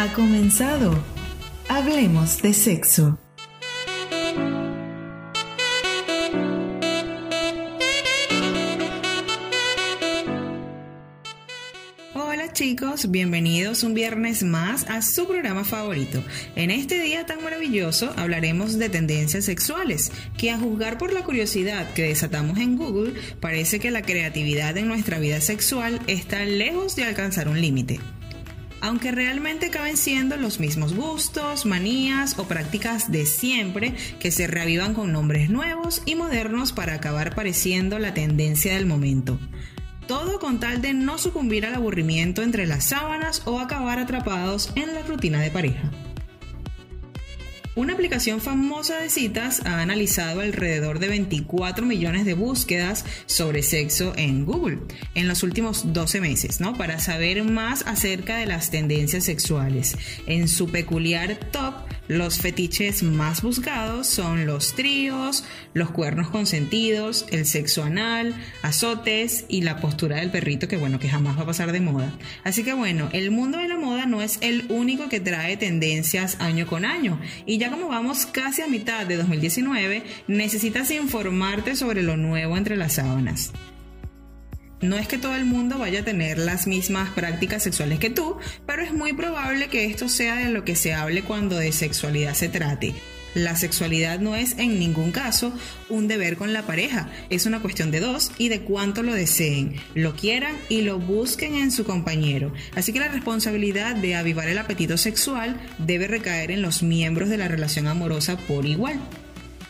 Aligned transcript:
Ha 0.00 0.10
comenzado. 0.14 0.98
Hablemos 1.68 2.40
de 2.40 2.54
sexo. 2.54 3.18
Hola 12.14 12.50
chicos, 12.54 13.10
bienvenidos 13.10 13.82
un 13.82 13.92
viernes 13.92 14.42
más 14.42 14.88
a 14.88 15.02
su 15.02 15.26
programa 15.28 15.64
favorito. 15.64 16.24
En 16.56 16.70
este 16.70 16.98
día 16.98 17.26
tan 17.26 17.44
maravilloso 17.44 18.14
hablaremos 18.16 18.78
de 18.78 18.88
tendencias 18.88 19.44
sexuales, 19.44 20.10
que 20.38 20.50
a 20.50 20.56
juzgar 20.56 20.96
por 20.96 21.12
la 21.12 21.24
curiosidad 21.24 21.92
que 21.92 22.04
desatamos 22.04 22.58
en 22.58 22.78
Google, 22.78 23.12
parece 23.38 23.80
que 23.80 23.90
la 23.90 24.00
creatividad 24.00 24.78
en 24.78 24.88
nuestra 24.88 25.18
vida 25.18 25.42
sexual 25.42 26.00
está 26.06 26.42
lejos 26.46 26.96
de 26.96 27.04
alcanzar 27.04 27.48
un 27.48 27.60
límite 27.60 28.00
aunque 28.80 29.10
realmente 29.10 29.70
caben 29.70 29.96
siendo 29.96 30.36
los 30.36 30.60
mismos 30.60 30.94
gustos, 30.94 31.66
manías 31.66 32.38
o 32.38 32.44
prácticas 32.48 33.10
de 33.10 33.26
siempre 33.26 33.94
que 34.18 34.30
se 34.30 34.46
reavivan 34.46 34.94
con 34.94 35.12
nombres 35.12 35.50
nuevos 35.50 36.02
y 36.06 36.14
modernos 36.14 36.72
para 36.72 36.94
acabar 36.94 37.34
pareciendo 37.34 37.98
la 37.98 38.14
tendencia 38.14 38.74
del 38.74 38.86
momento. 38.86 39.38
Todo 40.06 40.40
con 40.40 40.58
tal 40.58 40.82
de 40.82 40.92
no 40.92 41.18
sucumbir 41.18 41.66
al 41.66 41.74
aburrimiento 41.74 42.42
entre 42.42 42.66
las 42.66 42.86
sábanas 42.86 43.42
o 43.44 43.60
acabar 43.60 43.98
atrapados 43.98 44.72
en 44.74 44.94
la 44.94 45.02
rutina 45.02 45.40
de 45.40 45.50
pareja. 45.50 45.90
Una 47.80 47.94
aplicación 47.94 48.42
famosa 48.42 48.98
de 48.98 49.08
citas 49.08 49.62
ha 49.64 49.80
analizado 49.80 50.42
alrededor 50.42 50.98
de 50.98 51.08
24 51.08 51.86
millones 51.86 52.26
de 52.26 52.34
búsquedas 52.34 53.06
sobre 53.24 53.62
sexo 53.62 54.12
en 54.18 54.44
Google 54.44 54.80
en 55.14 55.26
los 55.26 55.42
últimos 55.42 55.94
12 55.94 56.20
meses, 56.20 56.60
¿no? 56.60 56.76
Para 56.76 56.98
saber 56.98 57.42
más 57.42 57.86
acerca 57.86 58.36
de 58.36 58.44
las 58.44 58.70
tendencias 58.70 59.24
sexuales. 59.24 59.96
En 60.26 60.46
su 60.46 60.68
peculiar 60.68 61.36
top, 61.52 61.72
los 62.06 62.40
fetiches 62.40 63.04
más 63.04 63.40
buscados 63.40 64.08
son 64.08 64.44
los 64.44 64.74
tríos, 64.74 65.44
los 65.74 65.90
cuernos 65.90 66.28
consentidos, 66.28 67.24
el 67.30 67.46
sexo 67.46 67.84
anal, 67.84 68.34
azotes 68.62 69.44
y 69.48 69.62
la 69.62 69.80
postura 69.80 70.16
del 70.16 70.30
perrito 70.30 70.66
que 70.66 70.76
bueno, 70.76 70.98
que 70.98 71.08
jamás 71.08 71.38
va 71.38 71.42
a 71.42 71.46
pasar 71.46 71.72
de 71.72 71.80
moda. 71.80 72.12
Así 72.42 72.64
que 72.64 72.74
bueno, 72.74 73.08
el 73.12 73.30
mundo 73.30 73.58
de 73.58 73.68
la 73.68 73.78
moda 73.78 74.06
no 74.06 74.20
es 74.20 74.38
el 74.42 74.66
único 74.70 75.08
que 75.08 75.20
trae 75.20 75.56
tendencias 75.56 76.36
año 76.40 76.66
con 76.66 76.84
año 76.84 77.20
y 77.46 77.58
ya 77.58 77.69
como 77.70 77.88
vamos 77.88 78.26
casi 78.26 78.62
a 78.62 78.66
mitad 78.66 79.06
de 79.06 79.16
2019, 79.16 80.02
necesitas 80.28 80.90
informarte 80.90 81.76
sobre 81.76 82.02
lo 82.02 82.16
nuevo 82.16 82.56
entre 82.56 82.76
las 82.76 82.94
sábanas. 82.94 83.52
No 84.80 84.96
es 84.96 85.06
que 85.08 85.18
todo 85.18 85.34
el 85.34 85.44
mundo 85.44 85.78
vaya 85.78 86.00
a 86.00 86.04
tener 86.04 86.38
las 86.38 86.66
mismas 86.66 87.10
prácticas 87.10 87.62
sexuales 87.62 87.98
que 87.98 88.08
tú, 88.08 88.38
pero 88.66 88.82
es 88.82 88.92
muy 88.92 89.12
probable 89.12 89.68
que 89.68 89.84
esto 89.84 90.08
sea 90.08 90.36
de 90.36 90.50
lo 90.50 90.64
que 90.64 90.74
se 90.74 90.94
hable 90.94 91.22
cuando 91.22 91.58
de 91.58 91.72
sexualidad 91.72 92.34
se 92.34 92.48
trate. 92.48 92.94
La 93.34 93.56
sexualidad 93.56 94.18
no 94.18 94.34
es 94.34 94.58
en 94.58 94.78
ningún 94.78 95.12
caso 95.12 95.52
un 95.88 96.08
deber 96.08 96.36
con 96.36 96.52
la 96.52 96.62
pareja, 96.62 97.10
es 97.30 97.46
una 97.46 97.60
cuestión 97.60 97.90
de 97.90 98.00
dos 98.00 98.32
y 98.38 98.48
de 98.48 98.62
cuánto 98.62 99.02
lo 99.02 99.14
deseen, 99.14 99.76
lo 99.94 100.16
quieran 100.16 100.56
y 100.68 100.82
lo 100.82 100.98
busquen 100.98 101.54
en 101.54 101.70
su 101.70 101.84
compañero. 101.84 102.52
Así 102.74 102.92
que 102.92 103.00
la 103.00 103.08
responsabilidad 103.08 103.94
de 103.94 104.16
avivar 104.16 104.48
el 104.48 104.58
apetito 104.58 104.96
sexual 104.96 105.60
debe 105.78 106.08
recaer 106.08 106.50
en 106.50 106.62
los 106.62 106.82
miembros 106.82 107.28
de 107.28 107.38
la 107.38 107.48
relación 107.48 107.86
amorosa 107.86 108.36
por 108.36 108.66
igual. 108.66 109.00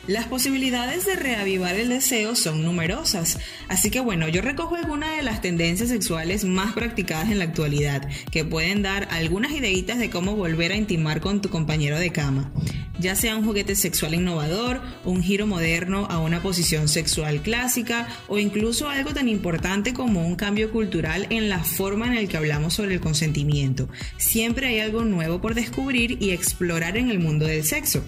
Las 0.07 0.27
posibilidades 0.27 1.05
de 1.07 1.17
reavivar 1.17 1.77
el 1.77 1.91
deseo 1.91 2.35
son 2.35 2.65
numerosas, 2.65 3.39
así 3.69 3.91
que 3.91 4.01
bueno, 4.01 4.29
yo 4.29 4.41
recojo 4.43 4.75
algunas 4.75 5.17
de 5.17 5.23
las 5.23 5.41
tendencias 5.41 5.91
sexuales 5.91 6.45
más 6.45 6.73
practicadas 6.73 7.31
en 7.31 7.39
la 7.39 7.45
actualidad, 7.45 8.09
que 8.31 8.45
pueden 8.45 8.83
dar 8.83 9.09
algunas 9.11 9.53
ideitas 9.53 9.99
de 9.99 10.11
cómo 10.11 10.37
volver 10.37 10.73
a 10.73 10.77
intimar 10.77 11.21
con 11.21 11.41
tu 11.41 11.51
compañero 11.51 11.99
de 11.99 12.11
cama 12.11 12.51
ya 13.01 13.17
sea 13.17 13.35
un 13.35 13.45
juguete 13.45 13.75
sexual 13.75 14.15
innovador, 14.15 14.81
un 15.05 15.23
giro 15.23 15.47
moderno 15.47 16.07
a 16.11 16.19
una 16.19 16.43
posición 16.43 16.87
sexual 16.89 17.41
clásica 17.41 18.09
o 18.29 18.39
incluso 18.39 18.89
algo 18.89 19.15
tan 19.15 19.29
importante 19.29 19.95
como 19.95 20.27
un 20.27 20.37
cambio 20.37 20.71
cultural 20.71 21.27
en 21.31 21.49
la 21.49 21.65
forma 21.65 22.07
en 22.07 22.15
la 22.15 22.29
que 22.29 22.37
hablamos 22.37 22.75
sobre 22.75 22.95
el 22.95 23.01
consentimiento. 23.01 23.89
Siempre 24.19 24.69
hay 24.69 24.81
algo 24.81 25.05
nuevo 25.05 25.41
por 25.41 25.55
descubrir 25.55 26.23
y 26.23 26.31
explorar 26.31 26.97
en 26.97 27.11
el 27.11 27.19
mundo 27.19 27.47
del 27.47 27.65
sexo. 27.65 28.05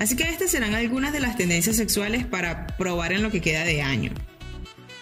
Así 0.00 0.16
que 0.16 0.24
estas 0.24 0.50
serán 0.50 0.74
algunas 0.74 1.12
de 1.12 1.20
las 1.20 1.36
tendencias 1.36 1.76
sexuales 1.76 2.24
para 2.24 2.66
probar 2.78 3.12
en 3.12 3.22
lo 3.22 3.30
que 3.30 3.42
queda 3.42 3.64
de 3.64 3.82
año. 3.82 4.12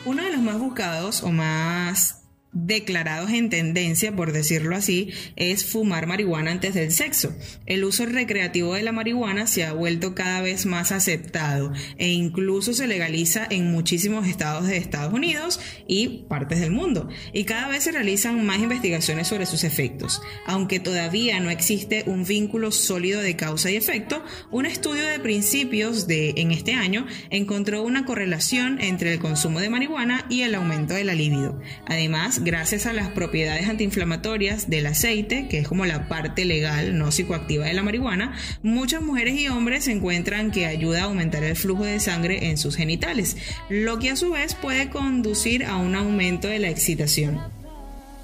Uno 0.04 0.25
de 0.25 0.32
los 0.32 0.42
más 0.42 0.59
buscados 0.59 1.22
o 1.22 1.31
más 1.31 2.18
declarados 2.53 3.31
en 3.31 3.50
tendencia, 3.50 4.14
por 4.16 4.32
decirlo 4.32 4.75
así, 4.75 5.10
es 5.36 5.64
fumar 5.64 6.06
marihuana 6.06 6.50
antes 6.50 6.75
del 6.75 6.92
sexo. 6.92 7.34
El 7.66 7.84
uso 7.84 8.06
recreativo 8.06 8.75
de 8.75 8.82
la 8.82 8.92
marihuana 8.92 9.47
se 9.47 9.64
ha 9.64 9.72
vuelto 9.72 10.14
cada 10.14 10.41
vez 10.41 10.66
más 10.66 10.91
aceptado 10.92 11.72
e 11.98 12.09
incluso 12.09 12.72
se 12.72 12.86
legaliza 12.86 13.47
en 13.50 13.70
muchísimos 13.70 14.26
estados 14.26 14.66
de 14.66 14.78
Estados 14.78 15.12
Unidos 15.12 15.60
y 15.86 16.25
partes 16.28 16.60
del 16.60 16.70
mundo. 16.70 17.09
Y 17.32 17.44
cada 17.44 17.69
vez 17.69 17.84
se 17.84 17.92
realizan 17.92 18.44
más 18.47 18.59
investigaciones 18.59 19.28
sobre 19.28 19.47
sus 19.47 19.65
efectos. 19.65 20.22
Aunque 20.47 20.80
todavía 20.80 21.41
no 21.41 21.50
existe 21.50 22.04
un 22.06 22.25
vínculo 22.25 22.72
sólido 22.72 23.20
de 23.20 23.36
causa 23.36 23.70
y 23.70 23.76
efecto, 23.76 24.25
un 24.50 24.66
estudio 24.66 25.06
de 25.06 25.20
principios 25.20 26.06
de 26.06 26.34
en 26.36 26.50
este 26.53 26.75
año 26.75 27.06
encontró 27.30 27.82
una 27.82 28.04
correlación 28.04 28.80
entre 28.80 29.12
el 29.12 29.19
consumo 29.19 29.60
de 29.60 29.70
marihuana 29.70 30.25
y 30.30 30.42
el 30.42 30.54
aumento 30.54 30.94
de 30.94 31.04
la 31.04 31.15
libido. 31.15 31.60
Además, 31.86 32.38
gracias 32.43 32.87
a 32.87 32.93
las 32.93 33.09
propiedades 33.09 33.69
antiinflamatorias 33.69 34.69
del 34.69 34.87
aceite, 34.87 35.49
que 35.49 35.59
es 35.59 35.69
como 35.69 35.87
la 35.87 36.09
parte 36.09 36.44
legal, 36.44 36.99
no 36.99 37.10
psicoactiva 37.10 37.66
de 37.66 37.75
la 37.75 37.82
marihuana, 37.82 38.37
muchas 38.62 39.03
mujeres 39.03 39.38
y 39.41 39.49
hombres 39.49 39.88
encuentran 39.88 40.50
que 40.50 40.66
ayuda 40.66 41.03
a 41.03 41.04
aumentar 41.04 41.44
el 41.44 41.56
flujo 41.56 41.84
de 41.84 42.00
sangre 42.00 42.50
en 42.50 42.59
sus 42.59 42.77
genitales, 42.77 43.37
lo 43.69 43.98
que 43.98 44.10
a 44.10 44.16
su 44.16 44.31
vez 44.31 44.54
puede 44.54 44.91
conducir 44.91 45.65
a 45.65 45.77
un 45.77 45.94
aumento 45.94 46.48
de 46.48 46.59
la 46.59 46.69
excitación. 46.69 47.41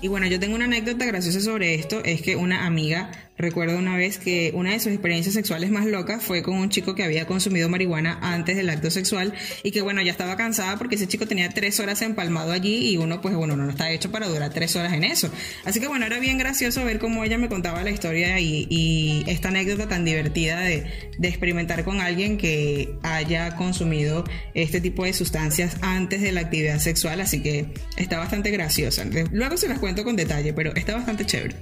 Y 0.01 0.09
bueno, 0.09 0.27
yo 0.27 0.39
tengo 0.39 0.55
una 0.55 0.67
anécdota 0.67 1.07
graciosa 1.07 1.41
sobre 1.41 1.75
esto, 1.75 2.05
es 2.05 2.21
que 2.21 2.37
una 2.37 2.67
amiga 2.67 3.11
Recuerdo 3.37 3.79
una 3.79 3.97
vez 3.97 4.19
que 4.19 4.53
una 4.55 4.73
de 4.73 4.79
sus 4.79 4.93
experiencias 4.93 5.35
sexuales 5.35 5.71
más 5.71 5.87
locas 5.87 6.23
fue 6.23 6.43
con 6.43 6.55
un 6.57 6.69
chico 6.69 6.95
que 6.95 7.03
había 7.03 7.27
consumido 7.27 7.69
marihuana 7.69 8.19
antes 8.23 8.57
del 8.57 8.71
acto 8.71 8.91
sexual 8.93 9.35
y 9.65 9.73
que 9.73 9.83
bueno, 9.83 10.01
ya 10.03 10.13
estaba 10.13 10.37
cansada 10.37 10.77
porque 10.79 10.95
ese 10.95 11.09
chico 11.09 11.27
tenía 11.27 11.49
tres 11.49 11.81
horas 11.81 12.01
empalmado 12.03 12.53
allí 12.53 12.91
y 12.91 12.97
uno 12.97 13.21
pues 13.21 13.35
bueno, 13.35 13.57
no 13.57 13.69
está 13.69 13.91
hecho 13.91 14.13
para 14.13 14.29
durar 14.29 14.53
tres 14.53 14.77
horas 14.77 14.93
en 14.93 15.03
eso. 15.03 15.31
Así 15.65 15.81
que 15.81 15.89
bueno, 15.89 16.07
era 16.07 16.21
bien 16.21 16.39
gracioso 16.39 16.85
ver 16.85 17.01
cómo 17.01 17.25
ella 17.25 17.37
me 17.37 17.49
contaba 17.49 17.83
la 17.83 17.91
historia 17.91 18.39
y, 18.39 18.69
y 18.71 19.25
esta 19.27 19.49
anécdota 19.49 19.89
tan 19.89 20.05
divertida 20.05 20.61
de, 20.61 20.87
de 21.19 21.29
experimentar 21.29 21.85
con 21.85 22.01
alguien 22.01 22.39
que 22.39 22.95
haya 23.03 23.57
consumido 23.57 24.25
este 24.55 24.81
tipo 24.81 25.05
de 25.05 25.13
sustancias 25.13 25.77
antes 25.81 26.23
de 26.23 26.31
la 26.31 26.43
actividad 26.43 26.79
sexual, 26.79 27.21
así 27.21 27.43
que 27.43 27.67
está 27.97 28.19
bastante 28.19 28.51
graciosa. 28.53 29.05
Luego 29.33 29.57
se 29.57 29.69
las 29.69 29.81
cuento 29.81 30.05
con 30.05 30.15
detalle, 30.15 30.53
pero 30.53 30.75
está 30.77 30.95
bastante 30.95 31.27
chévere. 31.27 31.57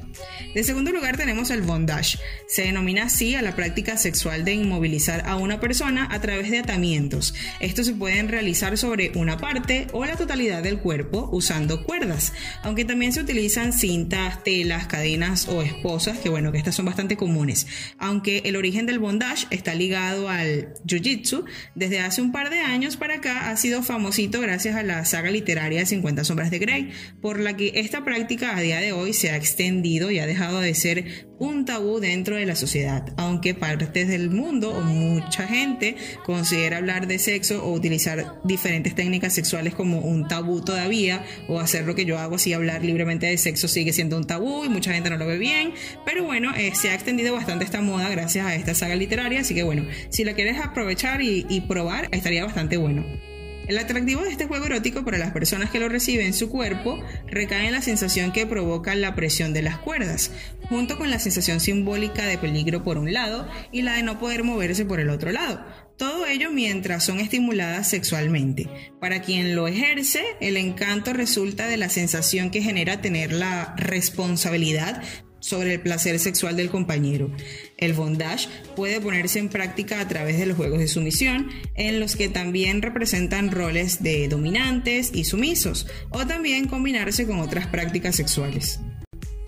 De 0.54 0.62
segundo 0.65 0.93
lugar 0.93 1.16
tenemos 1.16 1.50
el 1.50 1.61
bondage. 1.62 2.18
Se 2.46 2.62
denomina 2.62 3.04
así 3.04 3.34
a 3.34 3.42
la 3.42 3.56
práctica 3.56 3.96
sexual 3.96 4.44
de 4.44 4.54
inmovilizar 4.54 5.26
a 5.26 5.36
una 5.36 5.60
persona 5.60 6.08
a 6.10 6.20
través 6.20 6.50
de 6.50 6.58
atamientos. 6.58 7.34
Estos 7.60 7.86
se 7.86 7.94
pueden 7.94 8.28
realizar 8.28 8.76
sobre 8.78 9.12
una 9.14 9.38
parte 9.38 9.86
o 9.92 10.04
la 10.04 10.16
totalidad 10.16 10.62
del 10.62 10.78
cuerpo 10.78 11.28
usando 11.32 11.84
cuerdas, 11.84 12.32
aunque 12.62 12.84
también 12.84 13.12
se 13.12 13.20
utilizan 13.20 13.72
cintas, 13.72 14.42
telas, 14.44 14.86
cadenas 14.86 15.48
o 15.48 15.62
esposas, 15.62 16.18
que 16.18 16.28
bueno, 16.28 16.52
que 16.52 16.58
estas 16.58 16.74
son 16.74 16.86
bastante 16.86 17.16
comunes. 17.16 17.66
Aunque 17.98 18.42
el 18.44 18.56
origen 18.56 18.86
del 18.86 18.98
bondage 18.98 19.46
está 19.50 19.74
ligado 19.74 20.28
al 20.28 20.74
jiu-jitsu, 20.86 21.44
desde 21.74 22.00
hace 22.00 22.20
un 22.20 22.32
par 22.32 22.50
de 22.50 22.60
años 22.60 22.96
para 22.96 23.16
acá 23.16 23.50
ha 23.50 23.56
sido 23.56 23.82
famosito 23.82 24.40
gracias 24.40 24.76
a 24.76 24.82
la 24.82 25.04
saga 25.04 25.30
literaria 25.30 25.84
50 25.86 26.24
sombras 26.24 26.50
de 26.50 26.58
Grey, 26.58 26.90
por 27.20 27.40
la 27.40 27.56
que 27.56 27.72
esta 27.76 28.04
práctica 28.04 28.56
a 28.56 28.60
día 28.60 28.80
de 28.80 28.92
hoy 28.92 29.12
se 29.12 29.30
ha 29.30 29.36
extendido 29.36 30.10
y 30.10 30.18
ha 30.18 30.26
dejado 30.26 30.60
de 30.60 30.74
ser 30.74 31.31
un 31.42 31.65
tabú 31.65 31.98
dentro 31.98 32.36
de 32.36 32.47
la 32.47 32.54
sociedad, 32.54 33.12
aunque 33.16 33.53
partes 33.53 34.06
del 34.06 34.30
mundo 34.30 34.71
o 34.71 34.80
mucha 34.80 35.48
gente 35.48 35.97
considera 36.24 36.77
hablar 36.77 37.09
de 37.09 37.18
sexo 37.18 37.65
o 37.65 37.72
utilizar 37.72 38.36
diferentes 38.44 38.94
técnicas 38.94 39.34
sexuales 39.34 39.74
como 39.74 39.98
un 39.98 40.28
tabú 40.28 40.60
todavía, 40.60 41.24
o 41.48 41.59
hacer 41.59 41.84
lo 41.84 41.97
que 41.97 42.04
yo 42.04 42.16
hago 42.18 42.36
así, 42.36 42.53
hablar 42.53 42.84
libremente 42.84 43.27
de 43.27 43.36
sexo 43.39 43.66
sigue 43.66 43.92
siendo 43.92 44.16
un 44.16 44.24
tabú 44.24 44.65
y 44.65 44.68
mucha 44.68 44.94
gente 44.94 45.10
no 45.10 45.16
lo 45.16 45.27
ve 45.27 45.39
bien, 45.39 45.72
pero 46.06 46.22
bueno, 46.22 46.54
eh, 46.56 46.77
se 46.77 46.91
ha 46.91 46.94
extendido 46.94 47.34
bastante 47.34 47.65
esta 47.65 47.80
moda 47.80 48.09
gracias 48.09 48.47
a 48.47 48.54
esta 48.54 48.74
saga 48.74 48.94
literaria, 48.94 49.41
así 49.41 49.53
que 49.53 49.65
bueno, 49.65 49.84
si 50.10 50.22
la 50.22 50.34
quieres 50.34 50.60
aprovechar 50.60 51.22
y 51.22 51.60
probar, 51.66 52.09
estaría 52.12 52.44
bastante 52.44 52.77
bueno. 52.77 53.31
El 53.68 53.78
atractivo 53.78 54.22
de 54.22 54.30
este 54.30 54.47
juego 54.47 54.66
erótico 54.66 55.04
para 55.04 55.18
las 55.18 55.32
personas 55.32 55.70
que 55.70 55.78
lo 55.78 55.88
reciben 55.88 56.26
en 56.26 56.34
su 56.34 56.48
cuerpo 56.48 57.00
recae 57.26 57.66
en 57.66 57.72
la 57.72 57.82
sensación 57.82 58.32
que 58.32 58.47
provoca 58.47 58.94
la 58.94 59.14
presión 59.14 59.53
de 59.53 59.62
las 59.62 59.78
cuerdas, 59.78 60.32
junto 60.68 60.98
con 60.98 61.10
la 61.10 61.20
sensación 61.20 61.60
simbólica 61.60 62.26
de 62.26 62.38
peligro 62.38 62.82
por 62.82 62.98
un 62.98 63.12
lado 63.12 63.48
y 63.70 63.82
la 63.82 63.94
de 63.94 64.03
no 64.03 64.18
poder 64.18 64.42
moverse 64.42 64.84
por 64.84 64.98
el 64.98 65.10
otro 65.10 65.30
lado. 65.30 65.64
Todo 65.97 66.26
ello 66.26 66.50
mientras 66.50 67.04
son 67.04 67.20
estimuladas 67.20 67.88
sexualmente. 67.88 68.68
Para 69.00 69.22
quien 69.22 69.54
lo 69.54 69.68
ejerce, 69.68 70.24
el 70.41 70.56
encanto 70.56 71.12
resulta 71.12 71.68
de 71.68 71.76
la 71.76 71.88
sensación 71.88 72.50
que 72.50 72.62
genera 72.62 73.00
tener 73.00 73.32
la 73.32 73.76
responsabilidad 73.76 75.03
sobre 75.42 75.74
el 75.74 75.80
placer 75.80 76.18
sexual 76.18 76.56
del 76.56 76.71
compañero. 76.71 77.30
El 77.77 77.92
bondage 77.92 78.48
puede 78.74 79.00
ponerse 79.00 79.41
en 79.41 79.50
práctica 79.50 80.00
a 80.00 80.09
través 80.09 80.39
de 80.39 80.47
los 80.47 80.56
juegos 80.56 80.78
de 80.78 80.89
sumisión, 80.89 81.50
en 81.74 82.00
los 82.00 82.16
que 82.16 82.28
también 82.28 82.80
representan 82.80 83.50
roles 83.50 84.03
de 84.03 84.28
dominantes 84.28 85.10
y 85.12 85.24
sumisos, 85.24 85.86
o 86.10 86.27
también 86.27 86.68
combinarse 86.68 87.27
con 87.27 87.41
otras 87.41 87.66
prácticas 87.66 88.16
sexuales. 88.16 88.80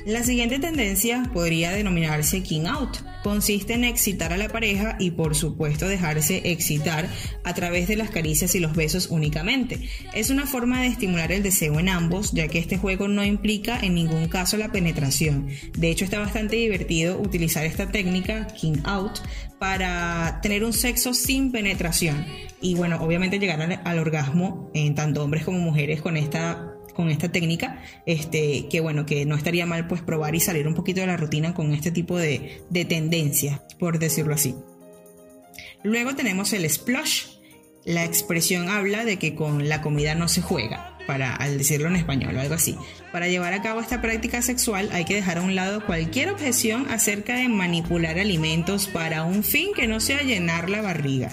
La 0.06 0.22
siguiente 0.22 0.58
tendencia 0.58 1.22
podría 1.32 1.72
denominarse 1.72 2.42
king 2.42 2.66
out. 2.66 2.98
Consiste 3.22 3.72
en 3.72 3.84
excitar 3.84 4.34
a 4.34 4.36
la 4.36 4.50
pareja 4.50 4.96
y 5.00 5.12
por 5.12 5.34
supuesto 5.34 5.88
dejarse 5.88 6.42
excitar 6.52 7.08
a 7.42 7.54
través 7.54 7.88
de 7.88 7.96
las 7.96 8.10
caricias 8.10 8.54
y 8.54 8.60
los 8.60 8.76
besos 8.76 9.08
únicamente. 9.08 9.88
Es 10.12 10.28
una 10.28 10.46
forma 10.46 10.82
de 10.82 10.88
estimular 10.88 11.32
el 11.32 11.42
deseo 11.42 11.80
en 11.80 11.88
ambos, 11.88 12.32
ya 12.32 12.48
que 12.48 12.58
este 12.58 12.76
juego 12.76 13.08
no 13.08 13.24
implica 13.24 13.80
en 13.80 13.94
ningún 13.94 14.28
caso 14.28 14.58
la 14.58 14.70
penetración. 14.70 15.48
De 15.78 15.88
hecho 15.90 16.04
está 16.04 16.18
bastante 16.18 16.56
divertido 16.56 17.18
utilizar 17.18 17.64
esta 17.64 17.90
técnica, 17.90 18.46
king 18.48 18.82
out, 18.84 19.20
para 19.58 20.40
tener 20.42 20.64
un 20.64 20.74
sexo 20.74 21.14
sin 21.14 21.50
penetración. 21.50 22.26
Y 22.60 22.74
bueno, 22.74 22.98
obviamente 23.00 23.38
llegar 23.38 23.62
al, 23.62 23.80
al 23.82 23.98
orgasmo 23.98 24.70
en 24.74 24.94
tanto 24.94 25.24
hombres 25.24 25.44
como 25.44 25.60
mujeres 25.60 26.02
con 26.02 26.18
esta 26.18 26.73
con 26.94 27.10
esta 27.10 27.30
técnica, 27.30 27.82
este, 28.06 28.66
que 28.68 28.80
bueno, 28.80 29.04
que 29.04 29.26
no 29.26 29.36
estaría 29.36 29.66
mal 29.66 29.86
pues 29.86 30.02
probar 30.02 30.34
y 30.34 30.40
salir 30.40 30.66
un 30.66 30.74
poquito 30.74 31.00
de 31.00 31.06
la 31.06 31.16
rutina 31.16 31.54
con 31.54 31.72
este 31.72 31.90
tipo 31.90 32.16
de, 32.16 32.62
de 32.70 32.84
tendencia, 32.84 33.62
por 33.78 33.98
decirlo 33.98 34.34
así. 34.34 34.54
Luego 35.82 36.14
tenemos 36.14 36.52
el 36.52 36.68
splush. 36.68 37.26
La 37.84 38.04
expresión 38.04 38.70
habla 38.70 39.04
de 39.04 39.18
que 39.18 39.34
con 39.34 39.68
la 39.68 39.82
comida 39.82 40.14
no 40.14 40.28
se 40.28 40.40
juega, 40.40 40.96
para 41.06 41.36
al 41.36 41.58
decirlo 41.58 41.88
en 41.88 41.96
español 41.96 42.36
o 42.36 42.40
algo 42.40 42.54
así. 42.54 42.76
Para 43.12 43.28
llevar 43.28 43.52
a 43.52 43.60
cabo 43.60 43.80
esta 43.80 44.00
práctica 44.00 44.40
sexual 44.40 44.88
hay 44.92 45.04
que 45.04 45.14
dejar 45.14 45.36
a 45.36 45.42
un 45.42 45.54
lado 45.54 45.84
cualquier 45.84 46.30
objeción 46.30 46.86
acerca 46.88 47.36
de 47.36 47.48
manipular 47.48 48.18
alimentos 48.18 48.86
para 48.86 49.24
un 49.24 49.44
fin 49.44 49.74
que 49.74 49.86
no 49.86 50.00
sea 50.00 50.22
llenar 50.22 50.70
la 50.70 50.80
barriga. 50.80 51.30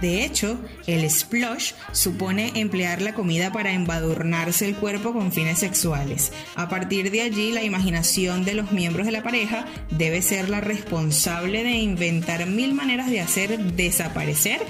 De 0.00 0.24
hecho, 0.24 0.58
el 0.86 1.08
splush 1.10 1.72
supone 1.92 2.52
emplear 2.54 3.02
la 3.02 3.14
comida 3.14 3.52
para 3.52 3.72
embadurnarse 3.72 4.68
el 4.68 4.76
cuerpo 4.76 5.12
con 5.12 5.32
fines 5.32 5.58
sexuales. 5.58 6.32
A 6.54 6.68
partir 6.68 7.10
de 7.10 7.22
allí, 7.22 7.50
la 7.50 7.64
imaginación 7.64 8.44
de 8.44 8.54
los 8.54 8.70
miembros 8.70 9.06
de 9.06 9.12
la 9.12 9.24
pareja 9.24 9.66
debe 9.90 10.22
ser 10.22 10.48
la 10.48 10.60
responsable 10.60 11.64
de 11.64 11.72
inventar 11.72 12.46
mil 12.46 12.74
maneras 12.74 13.10
de 13.10 13.20
hacer 13.20 13.58
desaparecer 13.58 14.60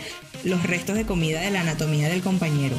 los 0.45 0.63
restos 0.63 0.97
de 0.97 1.05
comida 1.05 1.41
de 1.41 1.51
la 1.51 1.61
anatomía 1.61 2.09
del 2.09 2.23
compañero. 2.23 2.77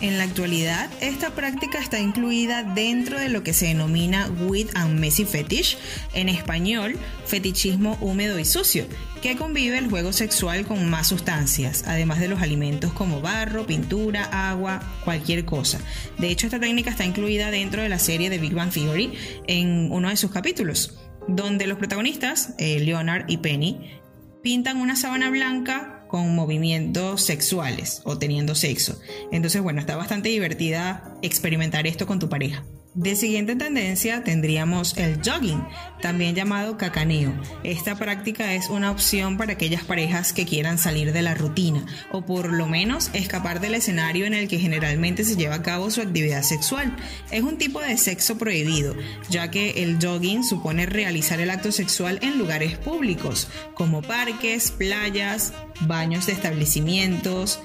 En 0.00 0.18
la 0.18 0.24
actualidad, 0.24 0.90
esta 1.00 1.30
práctica 1.30 1.78
está 1.78 2.00
incluida 2.00 2.64
dentro 2.64 3.20
de 3.20 3.28
lo 3.28 3.44
que 3.44 3.52
se 3.52 3.66
denomina 3.66 4.28
Wet 4.48 4.70
and 4.74 4.98
Messy 4.98 5.24
Fetish, 5.24 5.78
en 6.12 6.28
español, 6.28 6.98
fetichismo 7.24 7.96
húmedo 8.00 8.40
y 8.40 8.44
sucio, 8.44 8.84
que 9.22 9.36
convive 9.36 9.78
el 9.78 9.88
juego 9.88 10.12
sexual 10.12 10.66
con 10.66 10.90
más 10.90 11.06
sustancias, 11.06 11.84
además 11.86 12.18
de 12.18 12.26
los 12.26 12.42
alimentos 12.42 12.92
como 12.92 13.20
barro, 13.20 13.64
pintura, 13.66 14.24
agua, 14.50 14.82
cualquier 15.04 15.44
cosa. 15.44 15.80
De 16.18 16.28
hecho, 16.28 16.46
esta 16.46 16.58
técnica 16.58 16.90
está 16.90 17.04
incluida 17.04 17.52
dentro 17.52 17.80
de 17.82 17.88
la 17.88 18.00
serie 18.00 18.30
de 18.30 18.38
Big 18.38 18.52
Bang 18.52 18.72
Theory 18.72 19.12
en 19.46 19.92
uno 19.92 20.08
de 20.08 20.16
sus 20.16 20.32
capítulos, 20.32 20.98
donde 21.28 21.68
los 21.68 21.78
protagonistas, 21.78 22.54
eh, 22.58 22.80
Leonard 22.80 23.26
y 23.28 23.36
Penny, 23.38 24.00
pintan 24.42 24.78
una 24.78 24.96
sábana 24.96 25.30
blanca 25.30 26.04
con 26.08 26.34
movimientos 26.34 27.22
sexuales 27.22 28.02
o 28.04 28.18
teniendo 28.18 28.56
sexo. 28.56 29.00
Entonces, 29.30 29.62
bueno, 29.62 29.80
está 29.80 29.94
bastante 29.96 30.30
divertida 30.30 31.16
experimentar 31.22 31.86
esto 31.86 32.08
con 32.08 32.18
tu 32.18 32.28
pareja. 32.28 32.64
De 32.94 33.16
siguiente 33.16 33.56
tendencia 33.56 34.22
tendríamos 34.22 34.98
el 34.98 35.18
jogging, 35.24 35.66
también 36.02 36.34
llamado 36.34 36.76
cacaneo. 36.76 37.32
Esta 37.64 37.94
práctica 37.96 38.52
es 38.52 38.68
una 38.68 38.90
opción 38.90 39.38
para 39.38 39.54
aquellas 39.54 39.82
parejas 39.82 40.34
que 40.34 40.44
quieran 40.44 40.76
salir 40.76 41.14
de 41.14 41.22
la 41.22 41.34
rutina 41.34 41.86
o 42.10 42.26
por 42.26 42.52
lo 42.52 42.66
menos 42.66 43.08
escapar 43.14 43.60
del 43.60 43.76
escenario 43.76 44.26
en 44.26 44.34
el 44.34 44.46
que 44.46 44.58
generalmente 44.58 45.24
se 45.24 45.36
lleva 45.36 45.54
a 45.54 45.62
cabo 45.62 45.90
su 45.90 46.02
actividad 46.02 46.42
sexual. 46.42 46.94
Es 47.30 47.42
un 47.42 47.56
tipo 47.56 47.80
de 47.80 47.96
sexo 47.96 48.36
prohibido, 48.36 48.94
ya 49.30 49.50
que 49.50 49.82
el 49.82 49.96
jogging 49.98 50.44
supone 50.44 50.84
realizar 50.84 51.40
el 51.40 51.48
acto 51.48 51.72
sexual 51.72 52.18
en 52.20 52.36
lugares 52.36 52.76
públicos, 52.76 53.48
como 53.72 54.02
parques, 54.02 54.70
playas, 54.70 55.54
baños 55.80 56.26
de 56.26 56.34
establecimientos, 56.34 57.58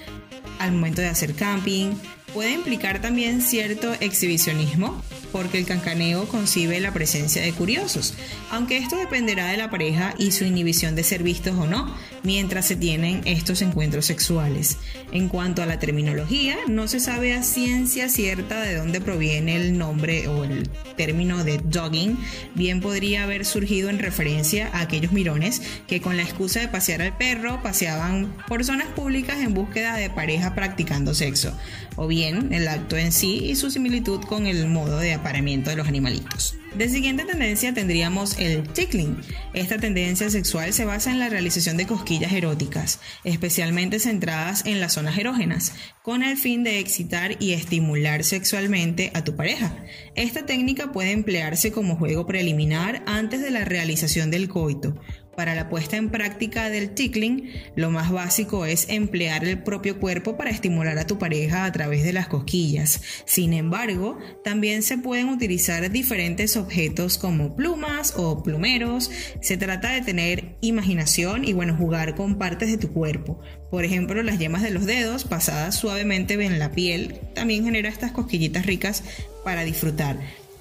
al 0.60 0.72
momento 0.72 1.02
de 1.02 1.10
hacer 1.10 1.34
camping. 1.36 1.96
Puede 2.34 2.52
implicar 2.52 3.02
también 3.02 3.42
cierto 3.42 3.94
exhibicionismo, 4.00 5.02
porque 5.32 5.58
el 5.58 5.66
cancaneo 5.66 6.28
concibe 6.28 6.80
la 6.80 6.94
presencia 6.94 7.42
de 7.42 7.54
curiosos, 7.54 8.14
aunque 8.50 8.78
esto 8.78 8.96
dependerá 8.96 9.48
de 9.48 9.58
la 9.58 9.70
pareja 9.70 10.14
y 10.18 10.32
su 10.32 10.46
inhibición 10.46 10.96
de 10.96 11.04
ser 11.04 11.24
vistos 11.24 11.56
o 11.58 11.68
no, 11.68 11.96
mientras 12.24 12.66
se 12.66 12.76
tienen 12.76 13.22
estos 13.26 13.62
encuentros 13.62 14.06
sexuales. 14.06 14.78
En 15.12 15.30
cuanto 15.30 15.62
a 15.62 15.66
la 15.66 15.80
terminología, 15.80 16.58
no 16.68 16.88
se 16.88 17.00
sabe 17.00 17.34
a 17.34 17.44
ciencia 17.44 18.10
cierta 18.10 18.62
de 18.62 18.76
dónde 18.76 19.02
proviene 19.02 19.56
el 19.56 19.78
nombre 19.78 20.28
o 20.28 20.44
el 20.44 20.70
término 20.96 21.44
de 21.44 21.58
dogging, 21.58 22.18
bien 22.56 22.82
podría 22.82 23.24
haber 23.24 23.46
surgido 23.46 23.90
en 23.90 24.00
referencia 24.00 24.70
a 24.74 24.82
aquellos 24.82 25.12
mirones 25.12 25.62
que 25.88 26.02
con 26.02 26.18
la 26.18 26.24
excusa 26.24 26.60
de 26.60 26.68
pasear 26.68 27.02
al 27.02 27.18
perro 27.18 27.62
paseaban 27.64 28.36
por 28.48 28.64
zonas 28.64 28.88
públicas 28.88 29.38
en 29.40 29.54
búsqueda 29.54 29.96
de 29.96 30.10
pareja 30.10 30.56
practicando 30.56 31.14
sexo, 31.14 31.54
o 31.96 32.08
bien 32.08 32.54
el 32.54 32.68
acto 32.68 32.98
en 32.98 33.12
sí 33.12 33.46
y 33.46 33.56
su 33.56 33.72
similitud 33.72 34.22
con 34.22 34.48
el 34.48 34.68
modo 34.68 35.00
de 35.00 35.14
de 35.18 35.76
los 35.76 35.88
animalitos. 35.88 36.56
De 36.76 36.90
siguiente 36.90 37.26
tendencia 37.26 37.74
tendríamos 37.74 38.38
el 38.40 38.64
tickling. 38.70 39.18
Esta 39.54 39.78
tendencia 39.78 40.30
sexual 40.30 40.74
se 40.74 40.86
basa 40.86 41.12
en 41.12 41.20
la 41.20 41.30
realización 41.30 41.76
de 41.76 41.88
cosquillas 41.88 42.32
eróticas, 42.32 43.00
especialmente 43.24 44.00
centradas 44.00 44.66
en 44.66 44.80
las 44.80 44.94
zonas 44.94 45.18
erógenas, 45.18 45.74
con 46.04 46.24
el 46.24 46.38
fin 46.38 46.64
de 46.64 46.80
excitar 46.80 47.42
y 47.42 47.54
estimular 47.54 48.24
sexualmente 48.24 49.12
a 49.14 49.24
tu 49.24 49.36
pareja. 49.36 49.76
Esta 50.16 50.46
técnica 50.46 50.92
puede 50.92 51.12
emplearse 51.12 51.72
como 51.72 51.96
juego 51.96 52.26
preliminar 52.26 53.04
antes 53.06 53.42
de 53.42 53.52
la 53.52 53.66
realización 53.66 54.32
del 54.32 54.48
coito 54.48 55.00
para 55.38 55.54
la 55.54 55.70
puesta 55.70 55.98
en 55.98 56.10
práctica 56.10 56.72
del 56.72 56.96
tickling, 56.96 57.52
lo 57.76 57.92
más 57.92 58.12
básico 58.12 58.66
es 58.66 58.90
emplear 58.90 59.46
el 59.46 59.62
propio 59.62 60.00
cuerpo 60.00 60.36
para 60.36 60.50
estimular 60.50 60.98
a 60.98 61.06
tu 61.06 61.20
pareja 61.20 61.66
a 61.66 61.72
través 61.72 62.04
de 62.04 62.12
las 62.12 62.28
cosquillas. 62.28 63.04
Sin 63.26 63.54
embargo, 63.54 64.18
también 64.44 64.82
se 64.82 64.98
pueden 64.98 65.30
utilizar 65.30 65.92
diferentes 65.92 66.58
objetos 66.58 67.20
como 67.20 67.56
plumas 67.56 68.16
o 68.18 68.42
plumeros. 68.42 69.12
Se 69.40 69.58
trata 69.58 69.92
de 69.92 70.02
tener 70.02 70.58
imaginación 70.62 71.46
y 71.46 71.54
bueno, 71.54 71.76
jugar 71.78 72.16
con 72.16 72.40
partes 72.40 72.72
de 72.72 72.80
tu 72.80 72.92
cuerpo. 72.92 73.40
Por 73.70 73.86
ejemplo, 73.86 74.24
las 74.24 74.40
yemas 74.40 74.64
de 74.64 74.72
los 74.72 74.88
dedos 74.88 75.24
pasadas 75.24 75.76
suavemente 75.76 76.34
en 76.34 76.58
la 76.58 76.72
piel 76.72 77.20
también 77.36 77.64
genera 77.64 77.90
estas 77.90 78.12
cosquillitas 78.12 78.66
ricas 78.66 79.04
para 79.44 79.64
disfrutar. 79.64 80.18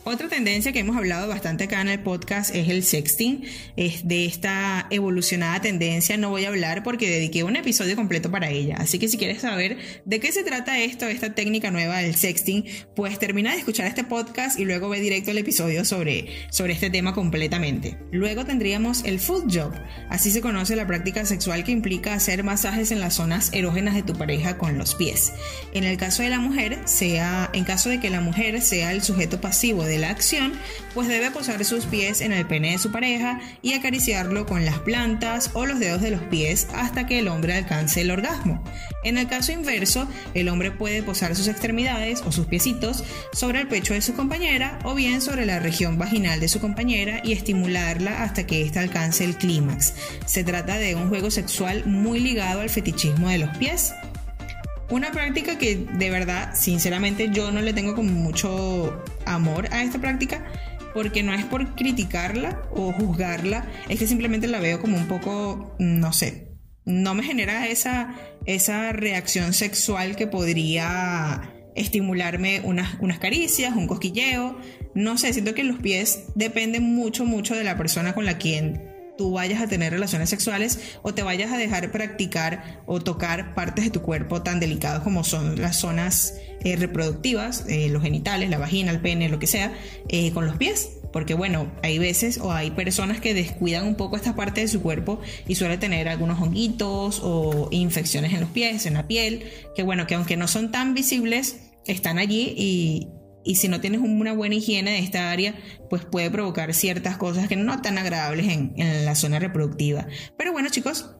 Otra 0.08 0.28
tendencia 0.28 0.70
que 0.70 0.78
hemos 0.78 0.96
hablado 0.96 1.26
bastante 1.26 1.64
acá 1.64 1.80
en 1.80 1.88
el 1.88 1.98
podcast 1.98 2.54
es 2.54 2.68
el 2.68 2.84
sexting. 2.84 3.42
Es 3.76 4.06
de 4.06 4.24
esta 4.24 4.86
evolucionada 4.90 5.60
tendencia 5.60 6.16
no 6.16 6.30
voy 6.30 6.44
a 6.44 6.48
hablar 6.48 6.84
porque 6.84 7.10
dediqué 7.10 7.42
un 7.42 7.56
episodio 7.56 7.96
completo 7.96 8.30
para 8.30 8.48
ella. 8.48 8.76
Así 8.78 9.00
que 9.00 9.08
si 9.08 9.18
quieres 9.18 9.40
saber 9.40 9.78
de 10.04 10.20
qué 10.20 10.30
se 10.30 10.44
trata 10.44 10.78
esto, 10.78 11.06
esta 11.06 11.34
técnica 11.34 11.72
nueva 11.72 11.98
del 11.98 12.14
sexting, 12.14 12.66
pues 12.94 13.18
termina 13.18 13.50
de 13.50 13.58
escuchar 13.58 13.88
este 13.88 14.04
podcast 14.04 14.60
y 14.60 14.64
luego 14.64 14.88
ve 14.88 15.00
directo 15.00 15.32
el 15.32 15.38
episodio 15.38 15.84
sobre, 15.84 16.28
sobre 16.52 16.74
este 16.74 16.88
tema 16.88 17.12
completamente. 17.12 17.98
Luego 18.12 18.44
tendríamos 18.44 19.02
el 19.02 19.18
food 19.18 19.52
job. 19.52 19.72
Así 20.08 20.30
se 20.30 20.40
conoce 20.40 20.76
la 20.76 20.86
práctica 20.86 21.26
sexual 21.26 21.64
que 21.64 21.72
implica 21.72 22.14
hacer 22.14 22.44
masajes 22.44 22.92
en 22.92 23.00
las 23.00 23.14
zonas 23.14 23.50
erógenas 23.52 23.96
de 23.96 24.04
tu 24.04 24.12
pareja 24.12 24.56
con 24.56 24.78
los 24.78 24.94
pies. 24.94 25.32
En 25.74 25.82
el 25.82 25.96
caso 25.96 26.22
de 26.22 26.28
la 26.28 26.38
mujer, 26.38 26.78
sea, 26.84 27.50
en 27.52 27.64
caso 27.64 27.88
de 27.88 27.98
que 27.98 28.08
la 28.08 28.20
mujer 28.20 28.62
sea 28.62 28.92
el 28.92 29.02
sujeto 29.02 29.40
pasivo 29.40 29.82
de 29.82 29.95
la 29.98 30.10
acción, 30.10 30.52
pues 30.94 31.08
debe 31.08 31.30
posar 31.30 31.64
sus 31.64 31.86
pies 31.86 32.20
en 32.20 32.32
el 32.32 32.46
pene 32.46 32.72
de 32.72 32.78
su 32.78 32.90
pareja 32.90 33.40
y 33.62 33.74
acariciarlo 33.74 34.46
con 34.46 34.64
las 34.64 34.78
plantas 34.78 35.50
o 35.54 35.66
los 35.66 35.78
dedos 35.78 36.00
de 36.00 36.10
los 36.10 36.22
pies 36.22 36.68
hasta 36.74 37.06
que 37.06 37.18
el 37.18 37.28
hombre 37.28 37.54
alcance 37.54 38.00
el 38.00 38.10
orgasmo. 38.10 38.62
En 39.04 39.18
el 39.18 39.28
caso 39.28 39.52
inverso, 39.52 40.08
el 40.34 40.48
hombre 40.48 40.70
puede 40.72 41.02
posar 41.02 41.36
sus 41.36 41.48
extremidades 41.48 42.22
o 42.26 42.32
sus 42.32 42.46
piecitos 42.46 43.04
sobre 43.32 43.60
el 43.60 43.68
pecho 43.68 43.94
de 43.94 44.02
su 44.02 44.14
compañera 44.14 44.78
o 44.84 44.94
bien 44.94 45.20
sobre 45.20 45.46
la 45.46 45.60
región 45.60 45.98
vaginal 45.98 46.40
de 46.40 46.48
su 46.48 46.60
compañera 46.60 47.20
y 47.22 47.32
estimularla 47.32 48.22
hasta 48.22 48.46
que 48.46 48.62
ésta 48.62 48.80
alcance 48.80 49.24
el 49.24 49.36
clímax. 49.36 49.94
Se 50.26 50.44
trata 50.44 50.78
de 50.78 50.94
un 50.94 51.08
juego 51.08 51.30
sexual 51.30 51.84
muy 51.86 52.20
ligado 52.20 52.60
al 52.60 52.70
fetichismo 52.70 53.28
de 53.28 53.38
los 53.38 53.56
pies. 53.58 53.92
Una 54.88 55.10
práctica 55.10 55.58
que 55.58 55.76
de 55.76 56.10
verdad, 56.10 56.54
sinceramente, 56.54 57.30
yo 57.32 57.50
no 57.50 57.60
le 57.60 57.72
tengo 57.72 57.94
como 57.94 58.10
mucho 58.10 59.04
amor 59.24 59.68
a 59.72 59.82
esta 59.82 59.98
práctica 59.98 60.44
porque 60.94 61.22
no 61.22 61.34
es 61.34 61.44
por 61.44 61.74
criticarla 61.74 62.62
o 62.70 62.92
juzgarla, 62.92 63.66
es 63.88 63.98
que 63.98 64.06
simplemente 64.06 64.46
la 64.46 64.60
veo 64.60 64.80
como 64.80 64.96
un 64.96 65.06
poco, 65.08 65.74
no 65.78 66.12
sé, 66.12 66.46
no 66.86 67.14
me 67.14 67.22
genera 67.22 67.66
esa, 67.66 68.14
esa 68.46 68.92
reacción 68.92 69.52
sexual 69.52 70.16
que 70.16 70.26
podría 70.26 71.52
estimularme 71.74 72.62
unas, 72.64 72.96
unas 73.00 73.18
caricias, 73.18 73.76
un 73.76 73.86
cosquilleo. 73.86 74.56
No 74.94 75.18
sé, 75.18 75.32
siento 75.32 75.52
que 75.52 75.64
los 75.64 75.78
pies 75.78 76.24
dependen 76.34 76.84
mucho, 76.94 77.26
mucho 77.26 77.54
de 77.54 77.64
la 77.64 77.76
persona 77.76 78.14
con 78.14 78.24
la 78.24 78.38
quien 78.38 78.85
tú 79.16 79.32
vayas 79.32 79.60
a 79.60 79.66
tener 79.66 79.92
relaciones 79.92 80.30
sexuales 80.30 80.78
o 81.02 81.14
te 81.14 81.22
vayas 81.22 81.52
a 81.52 81.58
dejar 81.58 81.90
practicar 81.90 82.82
o 82.86 83.00
tocar 83.00 83.54
partes 83.54 83.84
de 83.84 83.90
tu 83.90 84.02
cuerpo 84.02 84.42
tan 84.42 84.60
delicados 84.60 85.02
como 85.02 85.24
son 85.24 85.60
las 85.60 85.76
zonas 85.76 86.34
eh, 86.60 86.76
reproductivas, 86.76 87.64
eh, 87.68 87.88
los 87.90 88.02
genitales, 88.02 88.50
la 88.50 88.58
vagina, 88.58 88.90
el 88.90 89.00
pene, 89.00 89.28
lo 89.28 89.38
que 89.38 89.46
sea, 89.46 89.72
eh, 90.08 90.32
con 90.32 90.46
los 90.46 90.56
pies. 90.56 90.90
Porque 91.12 91.34
bueno, 91.34 91.70
hay 91.82 91.98
veces 91.98 92.38
o 92.38 92.52
hay 92.52 92.72
personas 92.72 93.20
que 93.20 93.32
descuidan 93.32 93.86
un 93.86 93.94
poco 93.94 94.16
esta 94.16 94.34
parte 94.34 94.60
de 94.60 94.68
su 94.68 94.82
cuerpo 94.82 95.20
y 95.46 95.54
suele 95.54 95.78
tener 95.78 96.08
algunos 96.08 96.40
honguitos 96.40 97.20
o 97.22 97.68
infecciones 97.70 98.34
en 98.34 98.40
los 98.40 98.50
pies, 98.50 98.84
en 98.86 98.94
la 98.94 99.06
piel, 99.06 99.44
que 99.74 99.82
bueno, 99.82 100.06
que 100.06 100.14
aunque 100.14 100.36
no 100.36 100.48
son 100.48 100.70
tan 100.70 100.92
visibles, 100.92 101.56
están 101.86 102.18
allí 102.18 102.52
y, 102.56 103.08
y 103.46 103.54
si 103.56 103.68
no 103.68 103.80
tienes 103.80 104.00
una 104.00 104.32
buena 104.32 104.56
higiene 104.56 104.90
de 104.92 104.98
esta 104.98 105.30
área, 105.30 105.54
pues 105.88 106.04
puede 106.04 106.30
provocar 106.30 106.74
ciertas 106.74 107.16
cosas 107.16 107.48
que 107.48 107.56
no 107.56 107.80
tan 107.80 107.96
agradables 107.96 108.48
en, 108.48 108.74
en 108.76 109.04
la 109.04 109.14
zona 109.14 109.38
reproductiva. 109.38 110.06
Pero 110.36 110.52
bueno 110.52 110.68
chicos, 110.68 111.16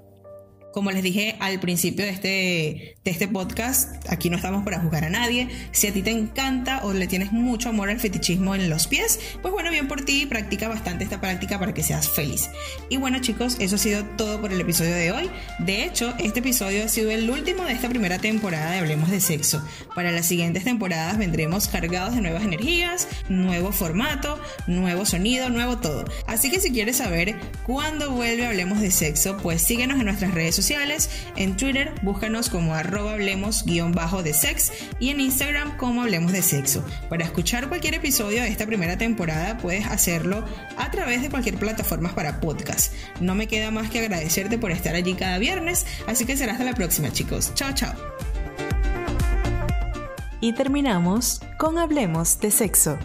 como 0.77 0.91
les 0.91 1.03
dije 1.03 1.37
al 1.41 1.59
principio 1.59 2.05
de 2.05 2.11
este, 2.11 2.97
de 3.03 3.11
este 3.11 3.29
podcast, 3.29 3.95
aquí 4.11 4.29
no 4.29 4.37
estamos 4.37 4.63
para 4.63 4.79
juzgar 4.79 5.05
a 5.05 5.09
nadie. 5.09 5.49
Si 5.73 5.87
a 5.87 5.93
ti 5.95 6.03
te 6.03 6.11
encanta 6.11 6.83
o 6.85 6.93
le 6.93 7.07
tienes 7.07 7.33
mucho 7.33 7.71
amor 7.71 7.89
al 7.89 7.99
fetichismo 7.99 8.55
en 8.55 8.69
los 8.69 8.87
pies, 8.87 9.19
pues 9.41 9.55
bueno, 9.55 9.71
bien 9.71 9.89
por 9.89 10.05
ti, 10.05 10.27
practica 10.27 10.69
bastante 10.69 11.05
esta 11.05 11.19
práctica 11.19 11.59
para 11.59 11.73
que 11.73 11.83
seas 11.83 12.11
feliz. 12.11 12.51
Y 12.91 12.99
bueno 12.99 13.21
chicos, 13.21 13.57
eso 13.59 13.77
ha 13.77 13.79
sido 13.79 14.05
todo 14.19 14.39
por 14.39 14.53
el 14.53 14.61
episodio 14.61 14.95
de 14.95 15.13
hoy. 15.13 15.31
De 15.61 15.83
hecho, 15.83 16.13
este 16.19 16.41
episodio 16.41 16.85
ha 16.85 16.89
sido 16.89 17.11
el 17.11 17.31
último 17.31 17.65
de 17.65 17.73
esta 17.73 17.89
primera 17.89 18.19
temporada 18.19 18.73
de 18.73 18.81
Hablemos 18.81 19.11
de 19.11 19.23
Sexo. 19.23 19.67
Para 19.95 20.13
las 20.13 20.27
siguientes 20.27 20.65
temporadas 20.65 21.17
vendremos 21.17 21.69
cargados 21.69 22.15
de 22.15 22.21
nuevas 22.21 22.43
energías, 22.43 23.09
nuevo 23.31 23.73
formato, 23.73 24.39
nuevo 24.67 25.07
sonido, 25.07 25.49
nuevo 25.49 25.79
todo. 25.79 26.05
Así 26.27 26.51
que 26.51 26.61
si 26.61 26.71
quieres 26.71 26.99
saber 26.99 27.35
cuándo 27.65 28.11
vuelve 28.11 28.45
Hablemos 28.45 28.83
de 28.83 28.91
Sexo, 28.91 29.39
pues 29.39 29.63
síguenos 29.63 29.99
en 29.99 30.05
nuestras 30.05 30.35
redes 30.35 30.55
sociales 30.55 30.66
en 31.37 31.57
Twitter, 31.57 31.95
búscanos 32.03 32.51
como 32.51 32.75
arroba 32.75 33.13
hablemos 33.13 33.65
guion 33.65 33.93
bajo 33.93 34.25
de 34.25 34.35
sex 34.35 34.73
y 34.99 35.11
en 35.11 35.21
Instagram 35.21 35.77
como 35.77 36.03
hablemos 36.03 36.33
de 36.33 36.43
sexo. 36.43 36.85
Para 37.09 37.25
escuchar 37.25 37.69
cualquier 37.69 37.95
episodio 37.95 38.43
de 38.43 38.49
esta 38.49 38.67
primera 38.67 38.99
temporada 38.99 39.59
puedes 39.59 39.87
hacerlo 39.87 40.45
a 40.77 40.91
través 40.91 41.23
de 41.23 41.31
cualquier 41.31 41.57
plataforma 41.57 42.13
para 42.15 42.41
podcast. 42.41 42.93
No 43.21 43.37
me 43.37 43.47
queda 43.47 43.71
más 43.71 43.91
que 43.91 44.01
agradecerte 44.01 44.59
por 44.59 44.73
estar 44.73 44.97
allí 44.97 45.15
cada 45.15 45.39
viernes, 45.39 45.87
así 46.09 46.25
que 46.25 46.37
será 46.37 46.53
hasta 46.53 46.65
la 46.65 46.75
próxima 46.75 47.13
chicos. 47.13 47.53
Chao, 47.55 47.73
chao. 47.73 47.95
Y 50.41 50.53
terminamos 50.53 51.41
con 51.59 51.79
Hablemos 51.79 52.41
de 52.41 52.51
Sexo. 52.51 52.99